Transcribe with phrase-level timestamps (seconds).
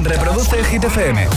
[0.00, 1.28] Reproduce el Hit FM.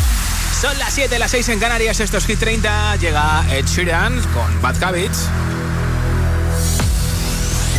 [0.59, 2.95] Son las 7, las 6 en Canarias, esto es Hit 30.
[2.97, 5.27] Llega Ed Sheeran con Bad Habits.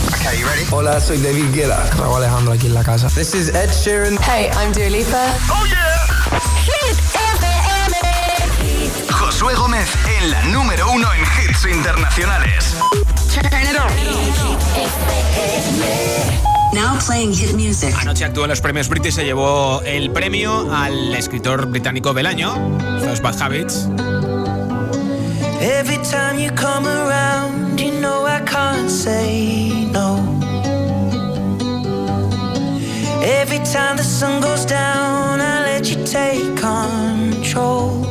[0.08, 0.64] Okay, you ready?
[0.70, 1.84] Hola, soy David Guetta.
[1.96, 3.08] Raúl Alejandro aquí en la casa.
[3.08, 4.18] This is Ed Sheeran.
[4.22, 5.34] Hey, I'm Dua Lipa.
[5.50, 6.06] Oh yeah.
[6.64, 7.07] Hit.
[9.38, 12.74] Josué Gómez en la número uno en hits internacionales.
[16.72, 17.94] Now playing hit music.
[18.00, 22.26] Anoche actuó en los premios British y se llevó el premio al escritor británico del
[22.26, 22.52] año,
[23.04, 23.86] Los Bad Habits.
[25.60, 30.18] Every time you come around, you know I can't say no.
[33.22, 38.08] Every time the sun goes down, I let you take control.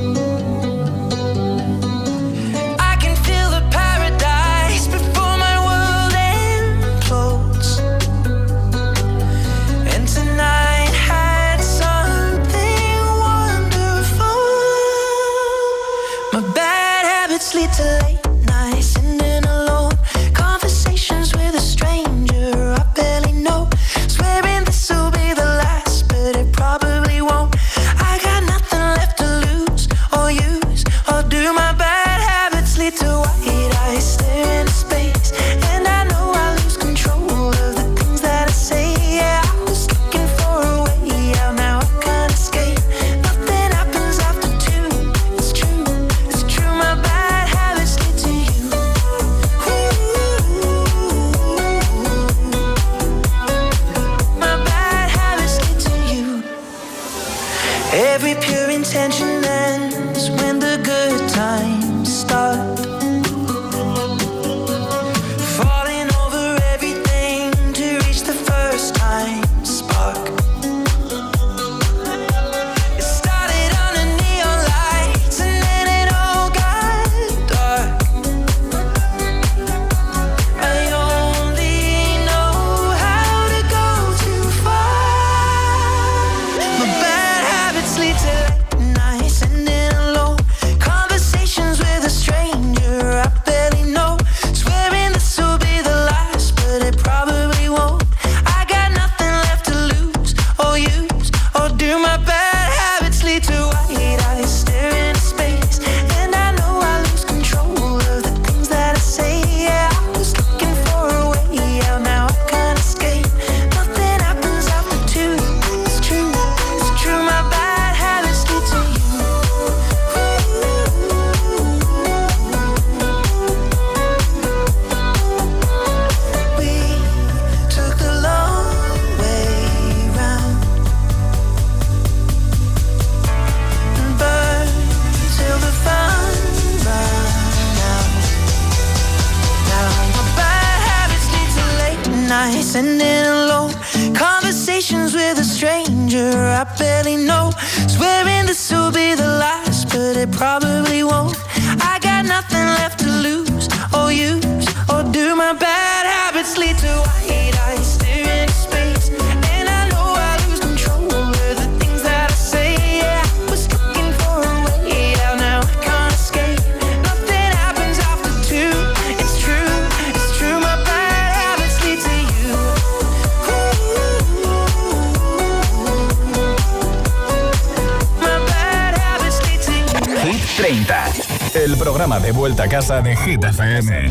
[182.68, 184.10] Casa de Hit FM.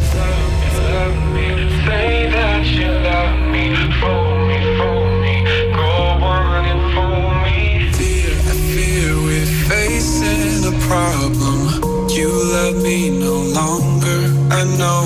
[10.89, 12.09] problem.
[12.09, 14.21] You love me no longer.
[14.59, 15.06] I know,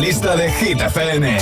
[0.00, 1.38] la lista de Hit FM.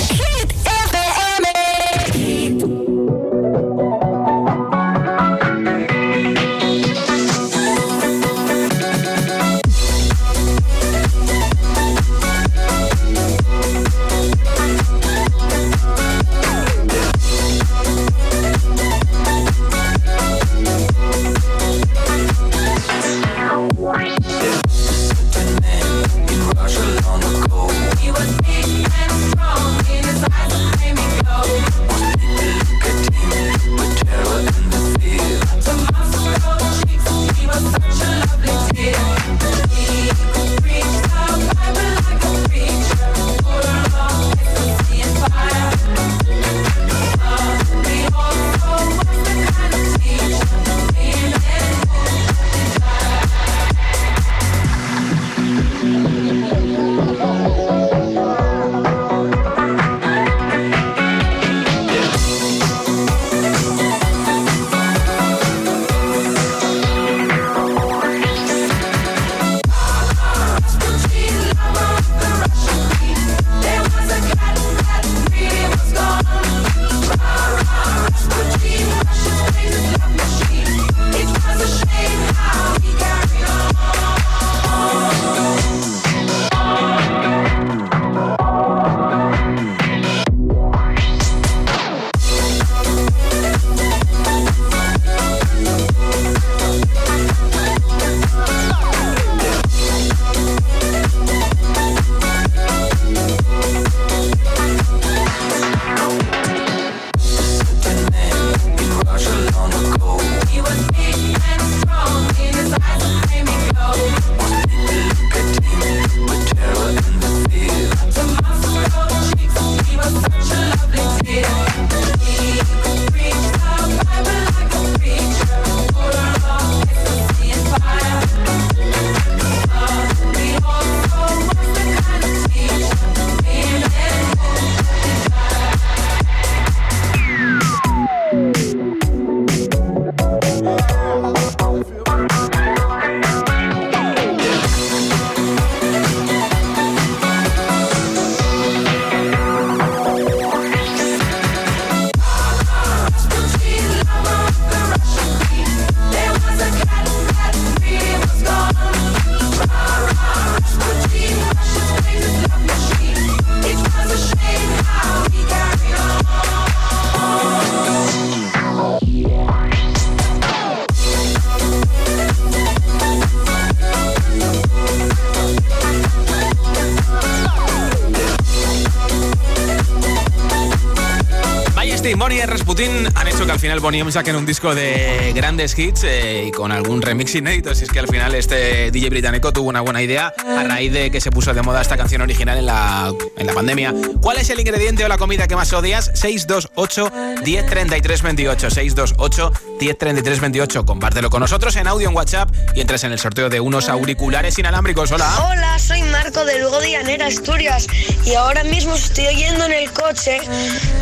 [183.67, 187.75] Final Bonnie saquen un disco de grandes hits eh, y con algún remix inédito.
[187.75, 191.11] Si es que al final este DJ británico tuvo una buena idea a raíz de
[191.11, 193.93] que se puso de moda esta canción original en la, en la pandemia.
[194.21, 196.11] ¿Cuál es el ingrediente o la comida que más odias?
[196.13, 197.11] 628
[197.43, 198.69] 1033 28.
[198.69, 200.85] 628 1033 28.
[200.85, 204.57] Compártelo con nosotros en audio en WhatsApp y entres en el sorteo de unos auriculares
[204.57, 205.11] inalámbricos.
[205.11, 205.29] Hola.
[205.45, 207.87] Hola, soy Marco de Lugo de Llanera, Asturias.
[208.25, 210.39] Y ahora mismo estoy yendo en el coche,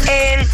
[0.09, 0.47] eh,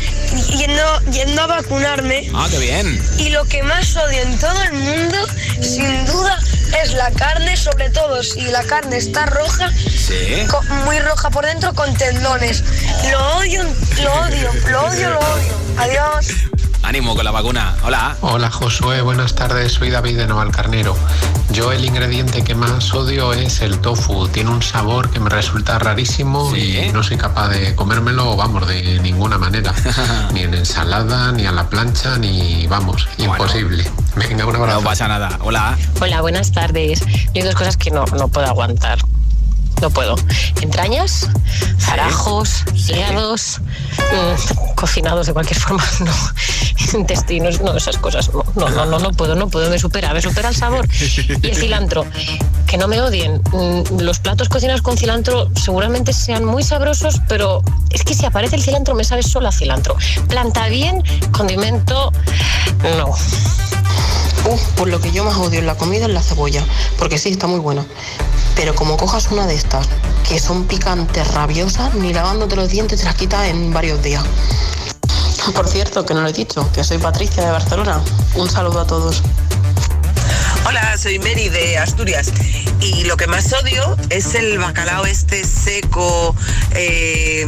[0.58, 2.30] yendo, yendo a vacunarme.
[2.34, 3.04] Ah, qué bien.
[3.18, 5.18] Y lo que más odio en todo el mundo,
[5.62, 6.38] sin duda,
[6.84, 10.46] es la carne, sobre todo si la carne está roja, Sí.
[10.86, 12.64] muy roja por dentro con tendones.
[13.12, 13.64] Lo odio,
[14.04, 15.58] lo odio, lo odio, lo odio.
[15.78, 16.28] Adiós.
[16.92, 17.78] Ánimo con la vacuna.
[17.84, 18.18] Hola.
[18.20, 20.94] Hola Josué, buenas tardes, soy David de Navalcarnero.
[21.52, 25.80] Yo el ingrediente que más odio es el tofu, tiene un sabor que me resulta
[25.80, 26.80] rarísimo Sí.
[26.80, 29.74] y no soy capaz de comérmelo, vamos, de ninguna manera.
[30.34, 33.90] ni en ensalada, ni a la plancha, ni vamos, imposible.
[34.18, 34.82] Venga, un abrazo.
[34.82, 35.40] No pasa nada.
[35.44, 35.78] Hola.
[36.02, 37.06] Hola, buenas tardes.
[37.08, 39.00] Yo hay dos cosas que no, no puedo aguantar.
[39.82, 40.16] No puedo.
[40.62, 41.28] Entrañas,
[41.80, 43.60] zarajos, hígados,
[43.98, 46.14] mm, cocinados de cualquier forma, no.
[47.00, 48.30] Intestinos, no, esas cosas.
[48.34, 49.70] No, no, no, no, no puedo, no puedo.
[49.70, 50.88] Me supera, me supera el sabor.
[51.42, 52.06] Y el cilantro.
[52.68, 53.42] Que no me odien.
[53.52, 58.56] Mm, Los platos cocinados con cilantro seguramente sean muy sabrosos, pero es que si aparece
[58.56, 59.96] el cilantro me sabe solo a cilantro.
[60.28, 62.12] Planta bien, condimento,
[62.98, 63.16] no.
[64.44, 66.64] Pues lo que yo más odio en la comida es la cebolla,
[66.98, 67.86] porque sí, está muy buena.
[68.56, 69.88] Pero como cojas una de estas,
[70.28, 74.24] que son picantes, rabiosas, ni lavándote los dientes te las quitas en varios días.
[75.54, 78.02] Por cierto, que no lo he dicho, que soy Patricia de Barcelona.
[78.36, 79.22] Un saludo a todos.
[80.66, 82.32] Hola, soy Mary de Asturias
[82.80, 86.36] y lo que más odio es el bacalao este seco,
[86.76, 87.48] eh,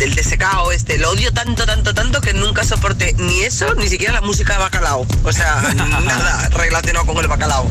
[0.00, 0.98] el desecado este.
[0.98, 4.58] Lo odio tanto, tanto, tanto que nunca soporté ni eso, ni siquiera la música de
[4.60, 5.06] bacalao.
[5.22, 7.68] O sea, nada relacionado con el bacalao.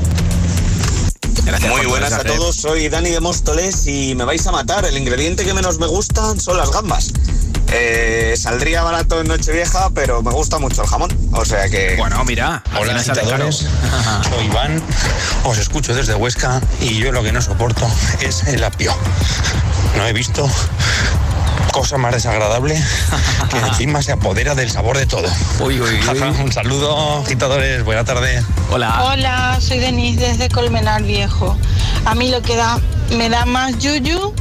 [1.46, 4.86] Gracias Muy buenas a todos, soy Dani de Móstoles y me vais a matar.
[4.86, 7.12] El ingrediente que menos me gustan son las gambas.
[7.72, 11.12] Eh, saldría barato en Nochevieja, pero me gusta mucho el jamón.
[11.34, 11.96] O sea que.
[11.98, 12.64] Bueno, mira.
[12.80, 13.66] Hola, agitadores.
[14.30, 14.82] Soy Iván,
[15.44, 17.88] os escucho desde Huesca y yo lo que no soporto
[18.22, 18.96] es el apio.
[19.98, 20.50] No he visto
[21.74, 22.82] cosa más desagradable
[23.50, 25.28] que encima se apodera del sabor de todo.
[25.60, 26.20] Uy, uy, uy.
[26.40, 28.42] Un saludo, agitadores, buena tarde.
[28.72, 29.04] Hola.
[29.04, 31.58] Hola, soy Denise desde Colmenar Viejo.
[32.06, 32.80] A mí lo que da,
[33.18, 34.34] me da más yuyu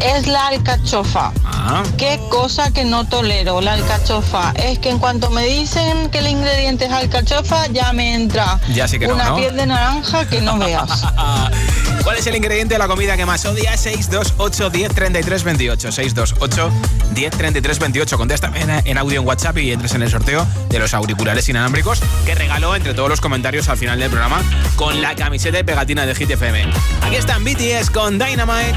[0.00, 1.32] es la alcachofa.
[1.44, 1.82] Ah.
[1.96, 4.52] Qué cosa que no tolero, la alcachofa.
[4.56, 8.86] Es que en cuanto me dicen que el ingrediente es alcachofa, ya me entra Ya
[8.88, 9.36] sí que una ¿no?
[9.36, 11.04] piel de naranja que no veas.
[12.04, 13.80] ¿Cuál es el ingrediente de la comida que más odias?
[13.80, 15.92] 628 10 33 28.
[15.92, 16.70] 628
[17.12, 18.18] 10 33 28.
[18.18, 22.00] Contéstame en, en audio en WhatsApp y entres en el sorteo de los auriculares inalámbricos
[22.24, 24.40] que regaló entre todos los comentarios al final del programa
[24.76, 26.64] con la camiseta y pegatina de Hit FM.
[27.02, 28.76] Aquí están BTS con Dynamite.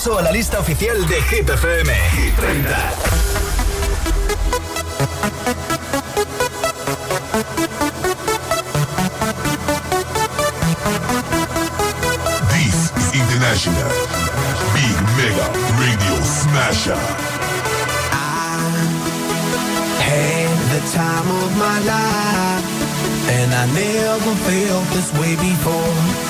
[0.00, 1.92] repaso a la lista oficial de Hit FM.
[2.12, 2.68] Hit 30.
[12.48, 13.90] This is International
[14.72, 15.46] Big Mega
[15.78, 17.00] Radio Smasher.
[20.00, 22.64] had the time of my life,
[23.28, 26.29] and I never felt this way before.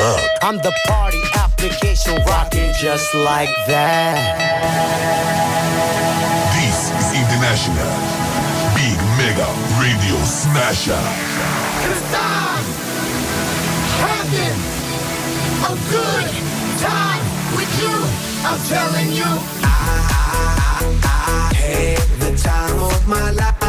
[0.00, 0.20] app.
[0.42, 4.16] I'm the party application rocking just like that.
[6.56, 7.92] This is International
[8.76, 11.04] Big Mega Radio Smasher.
[11.84, 12.64] Cause I'm
[14.00, 14.58] having
[15.68, 16.28] a good
[16.80, 17.24] time
[17.56, 17.96] with you.
[18.48, 19.30] I'm telling you.
[21.02, 23.59] I had the time of my life,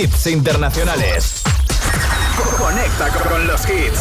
[0.00, 1.42] hits internacionales.
[2.56, 4.00] Conecta con los hits.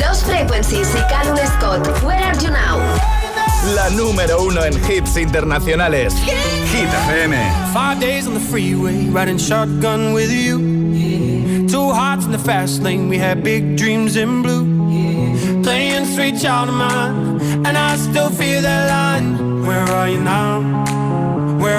[0.00, 2.80] Los Frequencies y Calum Scott, Where Are You Now?
[3.76, 6.12] La número uno en hits internacionales.
[6.72, 7.36] Hit FM.
[7.72, 10.58] Five days on the freeway, riding shotgun with you.
[11.68, 15.62] Two hearts in the fast lane, we had big dreams in blue.
[15.62, 19.64] Playing sweet child of mine, and I still feel that line.
[19.64, 21.09] Where are you now?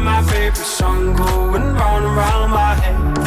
[0.00, 3.18] Like my favorite song going round and round my head.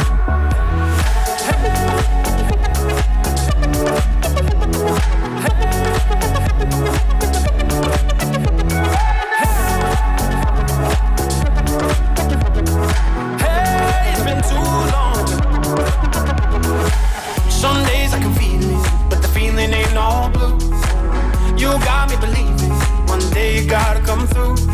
[13.40, 15.26] Hey, it's been too long.
[17.50, 19.94] Some days I can feel it, but the feeling ain't
[22.10, 22.72] me believe it.
[23.08, 24.73] One day you gotta come through.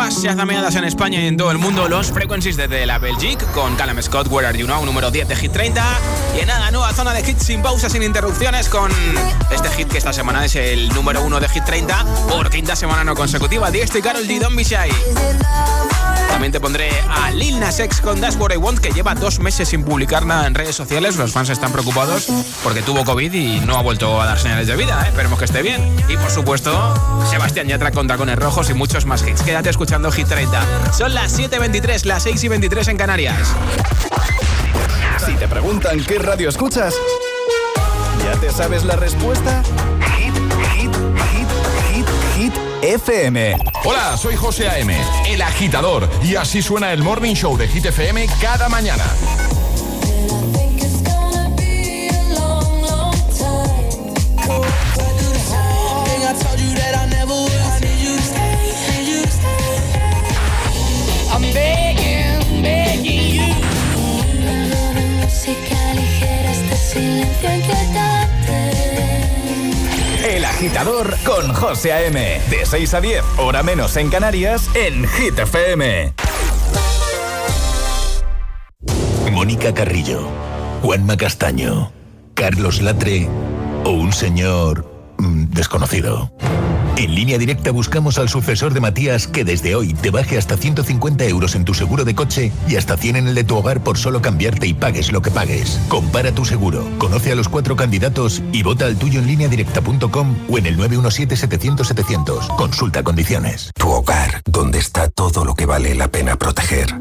[0.00, 3.76] Más chazameadas en España y en todo el mundo, Los Frequencies desde la Belgique, con
[3.76, 5.84] Callum Scott, Where Are You Now, número 10 de Hit 30.
[6.38, 8.90] Y en nada, nueva zona de hits sin pausas, sin interrupciones, con
[9.50, 13.04] este hit que esta semana es el número 1 de Hit 30 por quinta semana
[13.04, 13.70] no consecutiva.
[13.70, 14.40] Diesto y Carol G.
[14.64, 14.90] Shy.
[16.30, 19.40] También te pondré a Lil Nas X con That's What I Want, que lleva dos
[19.40, 21.16] meses sin publicar nada en redes sociales.
[21.16, 22.28] Los fans están preocupados
[22.62, 25.02] porque tuvo COVID y no ha vuelto a dar señales de vida.
[25.04, 25.08] ¿eh?
[25.08, 25.94] Esperemos que esté bien.
[26.08, 29.42] Y por supuesto, Sebastián Yatra con Tacones Rojos y muchos más hits.
[29.42, 30.92] Quédate escuchando Hit 30.
[30.92, 33.56] Son las 7.23, las 6 y 23 en Canarias.
[35.26, 36.94] Si te preguntan qué radio escuchas,
[38.24, 39.64] ¿ya te sabes la respuesta?
[40.16, 40.34] Hit,
[40.76, 40.94] hit,
[41.32, 41.48] hit,
[41.92, 43.58] hit, hit FM.
[43.84, 48.28] Hola, soy José A.M., el agitador, y así suena el Morning Show de Hit FM
[48.40, 49.04] cada mañana.
[70.24, 72.40] El agitador con José A.M.
[72.50, 76.14] De 6 a 10, hora menos en Canarias, en Hit FM.
[79.32, 80.28] Mónica Carrillo,
[80.82, 81.92] Juanma Castaño,
[82.34, 83.28] Carlos Latre
[83.84, 84.84] o un señor
[85.18, 86.30] mm, desconocido.
[86.96, 91.24] En línea directa buscamos al sucesor de Matías que desde hoy te baje hasta 150
[91.24, 93.96] euros en tu seguro de coche y hasta 100 en el de tu hogar por
[93.96, 95.80] solo cambiarte y pagues lo que pagues.
[95.88, 100.36] Compara tu seguro, conoce a los cuatro candidatos y vota al tuyo en línea directa.com
[100.48, 102.56] o en el 917-700-700.
[102.56, 103.70] Consulta condiciones.
[103.74, 106.94] Tu hogar, donde está todo lo que vale la pena proteger.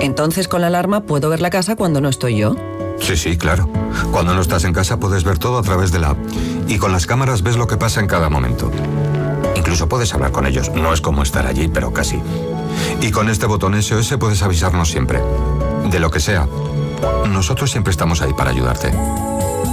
[0.00, 2.56] Entonces con la alarma puedo ver la casa cuando no estoy yo.
[3.00, 3.68] Sí, sí, claro.
[4.12, 6.18] Cuando no estás en casa puedes ver todo a través de la app.
[6.68, 8.70] Y con las cámaras ves lo que pasa en cada momento.
[9.70, 10.72] Incluso puedes hablar con ellos.
[10.74, 12.20] No es como estar allí, pero casi.
[13.00, 15.22] Y con este botón SOS puedes avisarnos siempre.
[15.88, 16.48] De lo que sea.
[17.28, 18.92] Nosotros siempre estamos ahí para ayudarte.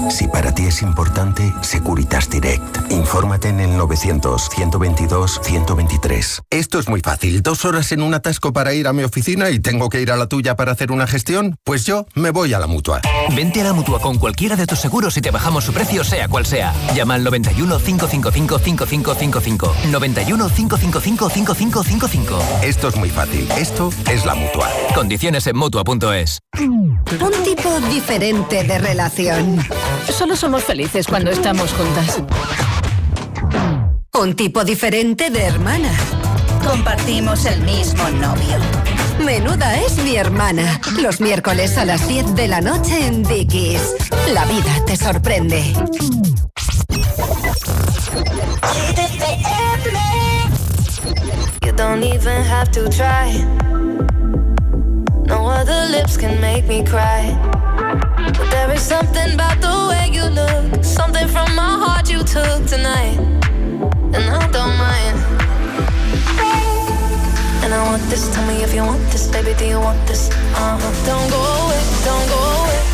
[0.10, 2.92] Si para ti es importante, Securitas Direct.
[2.92, 6.42] Infórmate en el 900-122-123.
[6.50, 7.44] Esto es muy fácil.
[7.44, 10.16] Dos horas en un atasco para ir a mi oficina y tengo que ir a
[10.16, 11.58] la tuya para hacer una gestión.
[11.64, 13.02] Pues yo me voy a la mutua.
[13.36, 16.28] Vente a la mutua con cualquiera de tus seguros y te bajamos su precio, sea
[16.30, 16.74] cual sea.
[16.96, 19.76] Llama al 91 555 5555.
[19.92, 22.40] 91 555 5555.
[22.64, 23.48] Esto es muy fácil.
[23.58, 24.70] Esto es la mutua.
[24.96, 26.40] Condiciones en mutua.es.
[26.60, 27.04] Un
[27.44, 29.58] tipo diferente de relación.
[30.10, 32.22] Solo somos felices cuando estamos juntas.
[34.14, 35.92] Un tipo diferente de hermana.
[36.66, 38.58] Compartimos el mismo novio.
[39.24, 40.80] Menuda es mi hermana.
[41.00, 43.96] Los miércoles a las 10 de la noche en Dickies.
[44.34, 45.64] La vida te sorprende.
[51.64, 53.44] You don't even have to try.
[55.26, 57.36] No other lips can make me cry.
[58.34, 63.18] There is something about the way you look, something from my heart you took tonight,
[64.16, 65.18] and I don't mind.
[67.64, 68.34] And I want this.
[68.34, 69.54] Tell me if you want this, baby.
[69.58, 70.30] Do you want this?
[70.30, 71.06] Uh huh.
[71.06, 71.82] Don't go away.
[72.06, 72.87] Don't go away.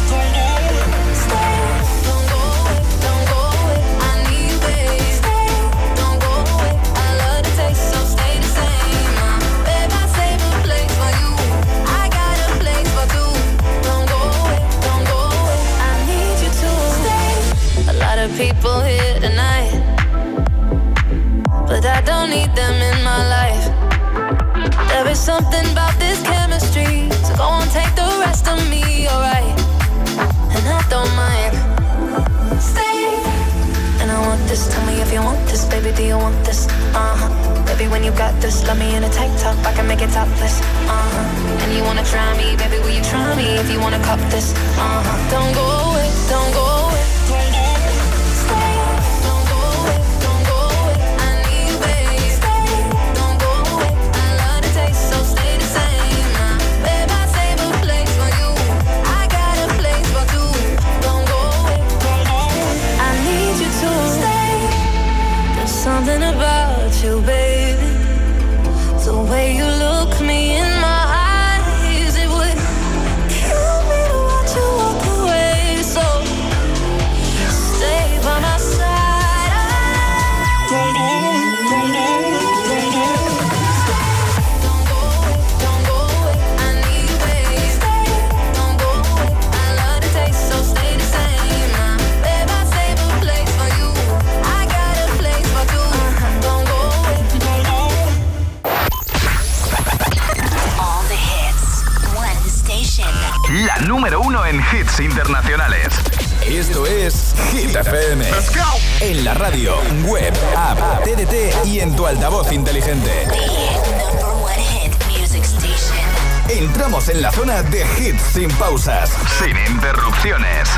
[119.63, 120.69] pone interrupciones.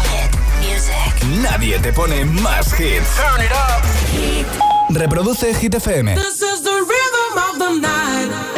[1.41, 3.15] Nadie te pone más hits.
[3.15, 3.84] Turn it up.
[4.89, 6.15] Reproduce Hit FM.
[6.15, 8.55] This is the rhythm of the night.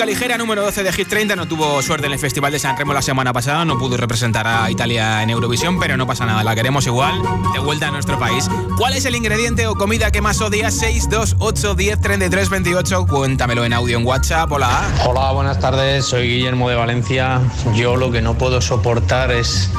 [0.00, 1.36] Música ligera, número 12 de Hit 30.
[1.36, 3.66] No tuvo suerte en el Festival de San Remo la semana pasada.
[3.66, 6.42] No pudo representar a Italia en Eurovisión, pero no pasa nada.
[6.42, 7.20] La queremos igual
[7.52, 8.48] de vuelta a nuestro país.
[8.78, 10.72] ¿Cuál es el ingrediente o comida que más odias?
[10.78, 13.06] 628 10 33 28.
[13.08, 14.50] Cuéntamelo en audio en WhatsApp.
[14.50, 14.88] Hola.
[15.06, 16.06] Hola, buenas tardes.
[16.06, 17.42] Soy Guillermo de Valencia.
[17.74, 19.70] Yo lo que no puedo soportar es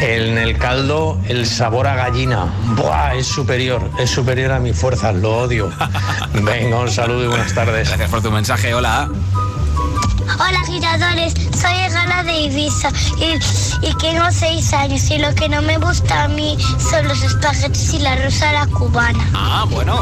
[0.00, 2.46] en el caldo el sabor a gallina.
[2.76, 5.12] Buah, es superior, es superior a mi fuerza.
[5.12, 5.70] Lo odio.
[6.32, 7.88] Venga, un saludo y buenas tardes.
[7.88, 8.72] Gracias por tu mensaje.
[8.72, 9.10] Hola.
[10.40, 13.34] Hola giradores, soy Gana de Ibiza y,
[13.86, 17.92] y tengo seis años y lo que no me gusta a mí son los espaguetis
[17.92, 19.28] y la rosa a la cubana.
[19.34, 19.94] Ah, bueno.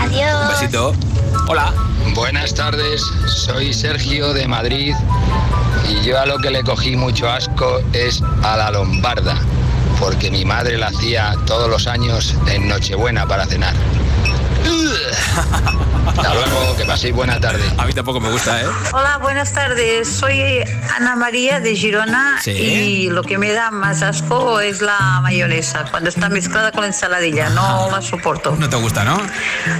[0.00, 0.42] Adiós.
[0.42, 0.92] Un besito.
[1.48, 1.72] Hola.
[2.14, 4.94] Buenas tardes, soy Sergio de Madrid
[5.88, 9.36] y yo a lo que le cogí mucho asco es a la lombarda,
[10.00, 13.74] porque mi madre la hacía todos los años en Nochebuena para cenar.
[16.06, 17.62] Hasta luego, que paséis buena tarde.
[17.78, 18.66] A mí tampoco me gusta, ¿eh?
[18.92, 20.08] Hola, buenas tardes.
[20.08, 20.42] Soy
[20.96, 22.50] Ana María de Girona Sí.
[22.50, 26.88] y lo que me da más asco es la mayonesa, cuando está mezclada con la
[26.88, 27.48] ensaladilla.
[27.50, 28.56] No la soporto.
[28.58, 29.18] No te gusta, ¿no?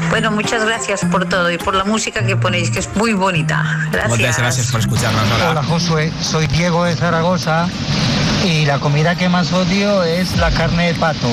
[0.09, 3.63] Bueno, muchas gracias por todo y por la música que ponéis, que es muy bonita.
[3.87, 4.39] Muchas Gracias.
[4.39, 5.25] gracias por escucharnos.
[5.35, 5.51] Hola.
[5.51, 7.67] Hola Josué, soy Diego de Zaragoza
[8.45, 11.29] y la comida que más odio es la carne de pato.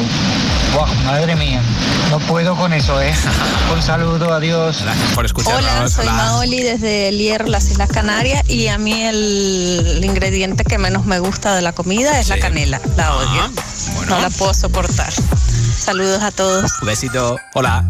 [0.73, 1.61] Buah, madre mía,
[2.09, 3.13] no puedo con eso, ¿eh?
[3.73, 4.81] Un saludo, adiós.
[4.81, 5.63] Gracias por escucharnos.
[5.63, 10.63] Hola, soy Maoli desde El Hierro, las Islas Canarias, y a mí el, el ingrediente
[10.63, 12.79] que menos me gusta de la comida es la canela.
[12.95, 13.51] La odio.
[14.07, 15.11] No la puedo soportar.
[15.77, 16.71] Saludos a todos.
[16.81, 17.37] Un besito.
[17.53, 17.83] Hola.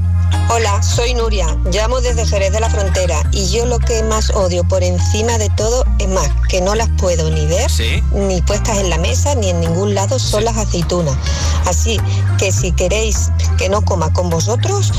[0.50, 4.64] Hola, soy Nuria, llamo desde Jerez de la Frontera y yo lo que más odio
[4.64, 7.70] por encima de todo es más que no las puedo ni ver,
[8.14, 11.18] ni puestas en la mesa, ni en ningún lado son las aceitunas.
[11.66, 12.00] Así
[12.38, 14.94] que si queréis que no coma con vosotros,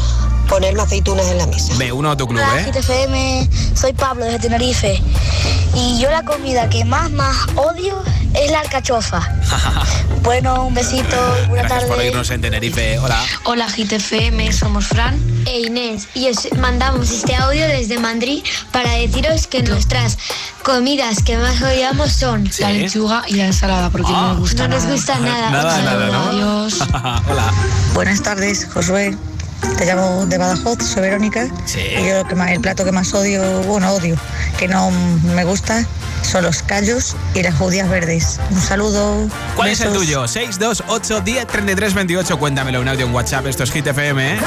[0.48, 1.74] ponerme aceitunas en la mesa.
[1.74, 3.48] Me uno a tu club, Hola, ¿eh?
[3.74, 5.00] Soy Pablo desde Tenerife.
[5.74, 8.02] Y yo la comida que más, más odio
[8.34, 9.28] es la alcachofa.
[10.22, 11.16] bueno, un besito,
[11.48, 11.94] buena Gracias tarde.
[11.94, 12.98] por irnos en Tenerife.
[12.98, 13.22] Hola.
[13.44, 16.08] Hola, GTFM, somos Fran e Inés.
[16.14, 18.42] Y os mandamos este audio desde Madrid
[18.72, 20.18] para deciros que nuestras
[20.62, 24.28] comidas que más odiamos son la lechuga y la ensalada, porque no ah.
[24.30, 25.50] nos gusta no nos gusta nada.
[25.50, 26.30] Nada, nada.
[26.30, 26.78] Adiós.
[27.28, 27.52] Hola.
[27.94, 29.16] Buenas tardes, Josué.
[29.76, 31.48] Te llamo de Badajoz, soy Verónica.
[31.64, 31.80] Sí.
[31.80, 34.16] Y yo el plato que más odio, bueno, odio,
[34.58, 35.84] que no me gusta,
[36.22, 38.40] son los callos y las judías verdes.
[38.50, 39.28] Un saludo.
[39.56, 40.26] ¿Cuál es el tuyo?
[40.26, 42.38] 628 28.
[42.38, 43.46] Cuéntamelo un audio en WhatsApp.
[43.46, 44.38] Esto es Hit ¿eh?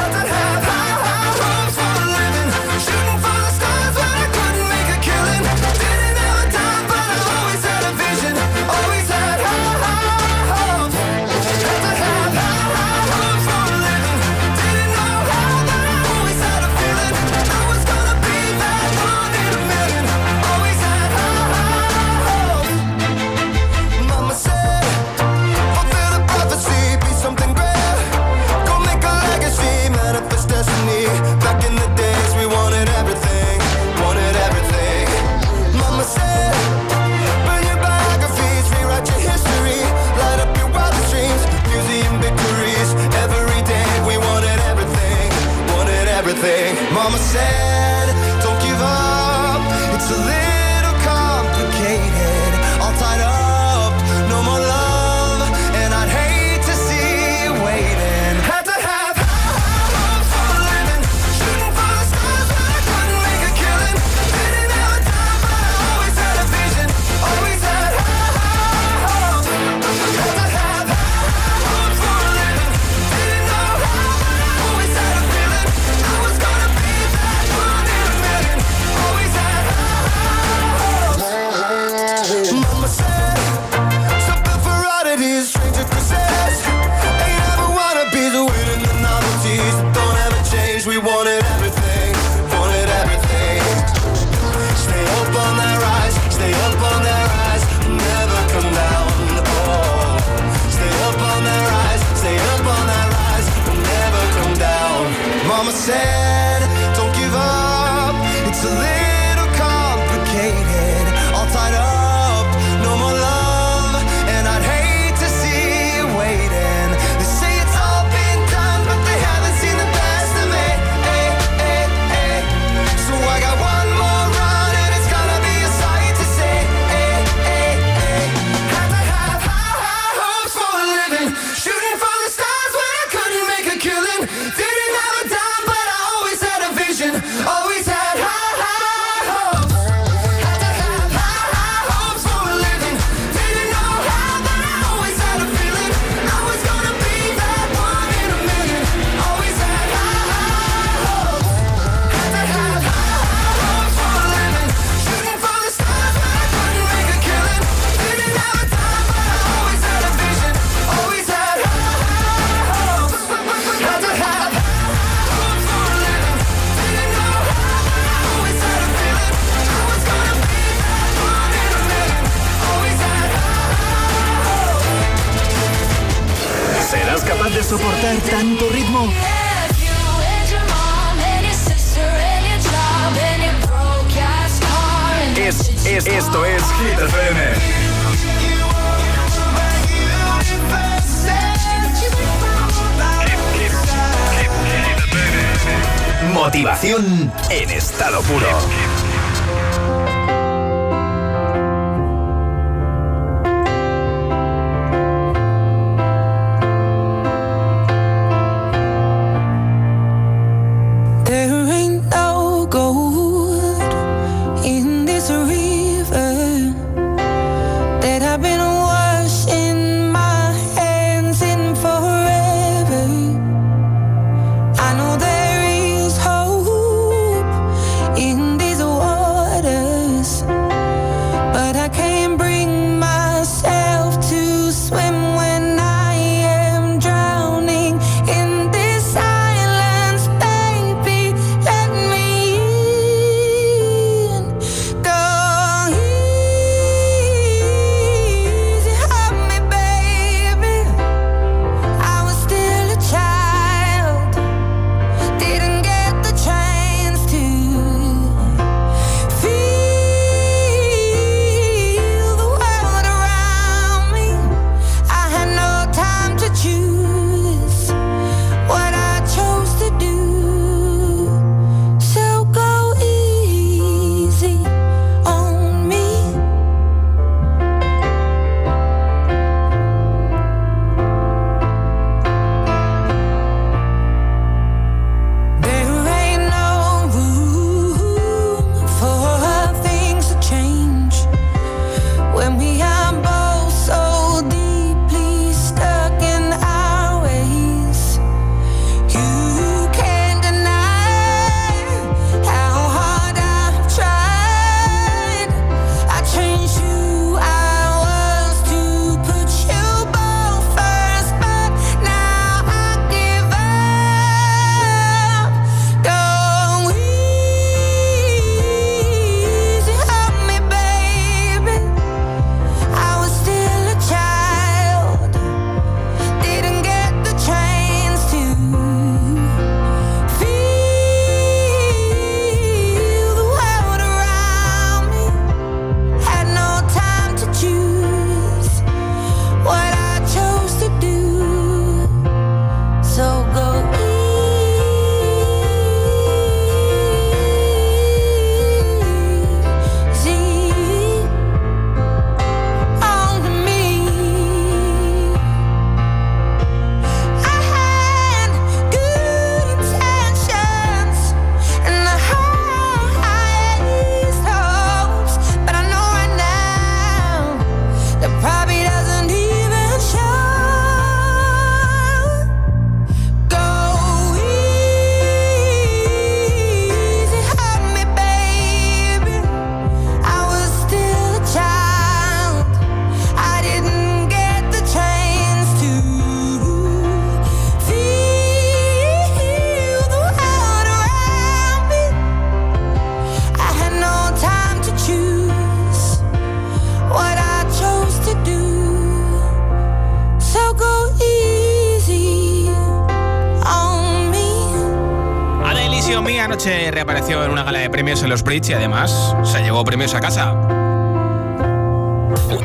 [408.32, 410.56] Los Bridge y además se llevó premios a casa.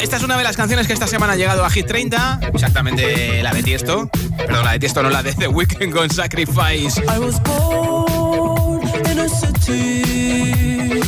[0.01, 3.43] Esta es una de las canciones que esta semana ha llegado a Hit 30, exactamente
[3.43, 4.09] la de Tiesto.
[4.37, 7.03] Perdón, la de Tiesto, no la de The Weeknd con Sacrifice.
[7.03, 11.01] I was born in a city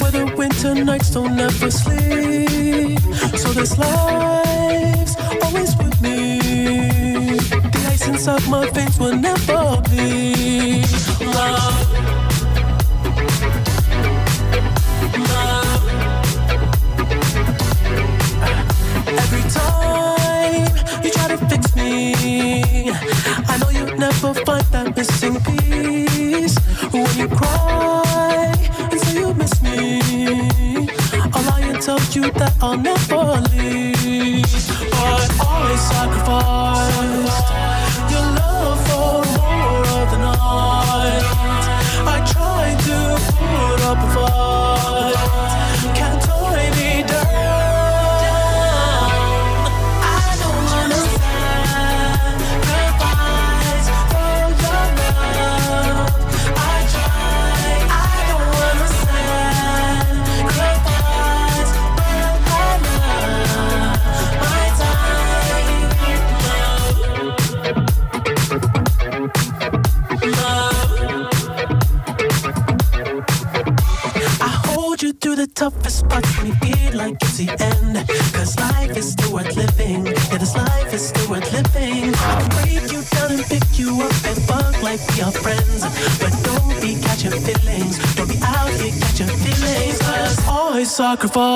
[0.00, 2.98] where the winter nights don't ever sleep.
[3.36, 6.38] So this life's always with me.
[7.28, 10.86] The ice inside my veins will never bleed.
[11.20, 11.85] Love.
[24.06, 24.65] I know you'll
[91.06, 91.55] I sacrificed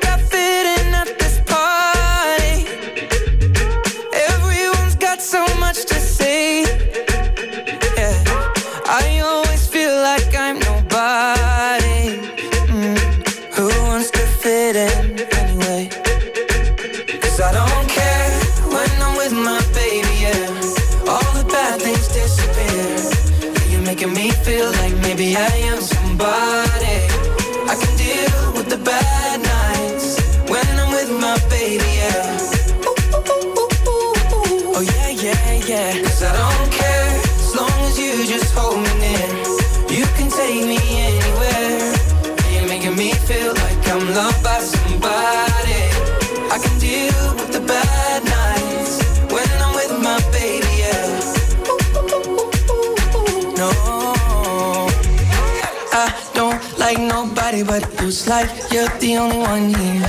[44.81, 45.81] somebody.
[46.53, 48.95] I can deal with the bad nights
[49.31, 51.21] when I'm with my baby, yeah.
[53.57, 53.71] No,
[55.93, 58.07] I don't like nobody but you.
[58.07, 60.05] It's like you're the only one here.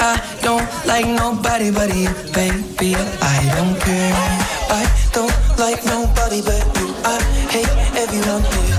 [0.00, 2.94] I don't like nobody but you, baby.
[3.34, 4.14] I don't care.
[4.70, 6.88] I don't like nobody but you.
[7.04, 7.18] I
[7.54, 8.78] hate everyone here.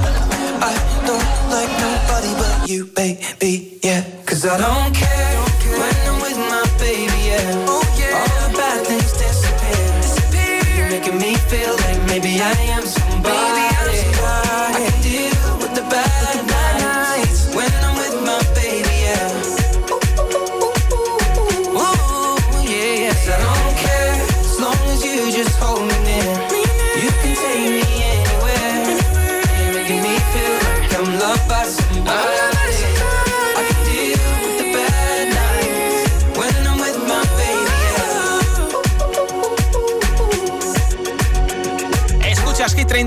[0.62, 0.74] I
[1.08, 3.80] don't like nobody but you, baby.
[3.84, 5.36] Yeah, cause I don't care
[5.80, 7.20] when I'm with my baby.
[7.30, 7.82] Yeah, oh,
[8.18, 10.78] all the bad things disappear.
[10.78, 12.79] You're making me feel like maybe I am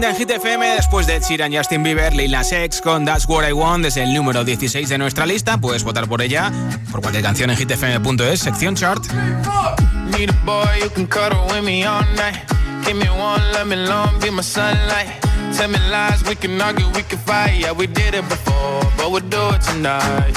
[0.03, 3.25] 30 en Hit FM después de Ed Sheeran, Justin Bieber, Lil Nas X con That's
[3.29, 5.59] What I Want desde el número 16 de nuestra lista.
[5.59, 6.51] Puedes votar por ella
[6.91, 9.05] por cualquier canción en hitfm.es, sección chart.
[11.53, 12.35] With me all night.
[12.85, 12.97] Tell
[15.69, 17.61] me lies, we can argue, we can fight.
[17.61, 20.37] Yeah, we did it before, but we'll do it tonight.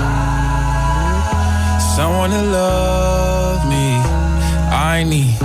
[2.21, 3.97] wanna love me,
[4.69, 5.39] I need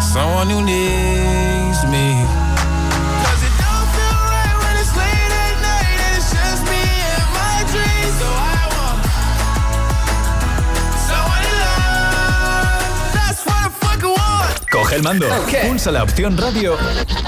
[0.00, 2.24] someone who needs me.
[14.70, 15.26] Coge el mando,
[15.66, 16.76] pulsa la opción radio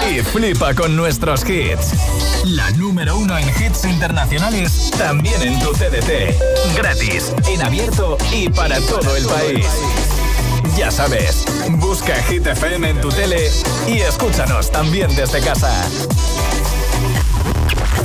[0.08, 2.15] y flipa con nuestros hits.
[2.54, 6.76] La número uno en hits internacionales, también en tu CDT.
[6.76, 9.66] Gratis, en abierto y para todo el país.
[10.76, 13.50] Ya sabes, busca Hit FM en tu tele
[13.88, 15.72] y escúchanos también desde casa.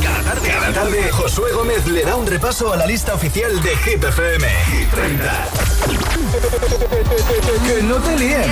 [0.01, 3.77] Cada tarde, cada tarde, Josué Gómez le da un repaso a la lista oficial de
[3.77, 4.47] Hit FM.
[4.71, 5.47] Hit 30.
[7.67, 8.51] que no te líen.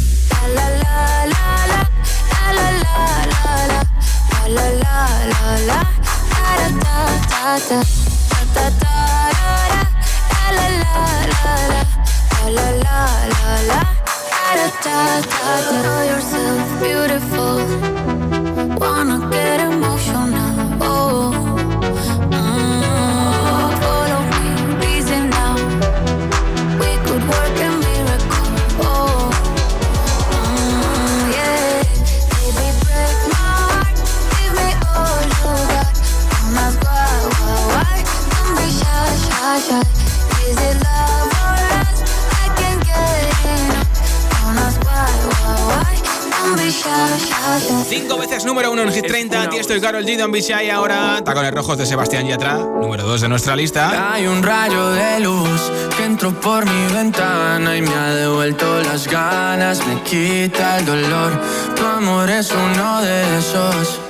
[50.11, 54.11] Bandido en Vizcaya ahora Tacones Rojos de Sebastián Yatra, número 2 de nuestra lista.
[54.11, 59.07] Hay un rayo de luz que entró por mi ventana y me ha devuelto las
[59.07, 61.31] ganas, me quita el dolor.
[61.77, 64.01] Tu amor es uno de esos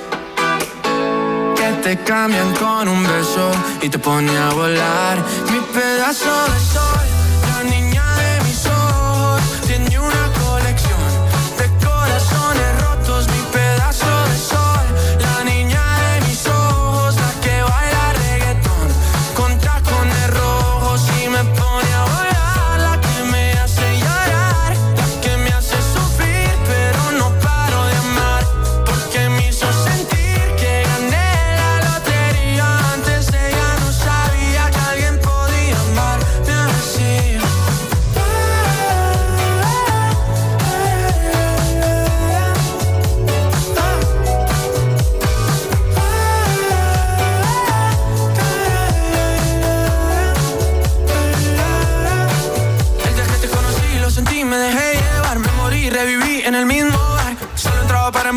[1.54, 5.18] que te cambian con un beso y te pone a volar
[5.52, 6.81] mi pedazo de sol.